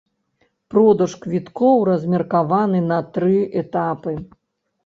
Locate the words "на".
2.91-2.99